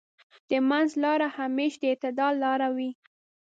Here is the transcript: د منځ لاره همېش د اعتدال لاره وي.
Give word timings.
د 0.49 0.51
منځ 0.69 0.89
لاره 1.03 1.27
همېش 1.37 1.73
د 1.79 1.83
اعتدال 1.91 2.33
لاره 2.43 2.67
وي. 2.75 2.91